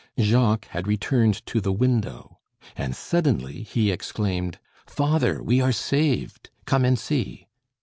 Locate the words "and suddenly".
2.75-3.61